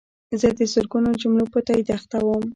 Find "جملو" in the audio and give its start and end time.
1.21-1.45